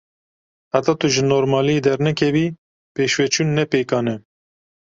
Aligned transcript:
Heta 0.75 0.93
tu 0.99 1.07
ji 1.13 1.21
normaliyê 1.33 1.81
dernekevî, 1.87 2.45
pêşveçûn 2.95 3.47
ne 3.57 3.63
pêkan 3.71 4.05
e. 4.13 4.15